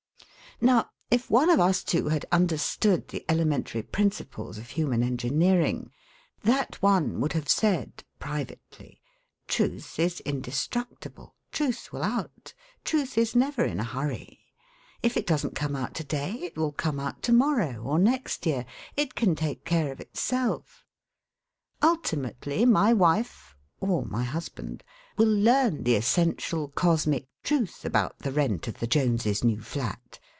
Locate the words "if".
1.09-1.27, 15.01-15.17